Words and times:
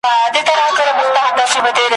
نو 0.03 0.11
یې 0.35 0.41
په 0.47 0.53
برخه 0.57 0.83
چړي 0.87 0.93
پاچا 0.97 1.45
سي, 1.77 1.85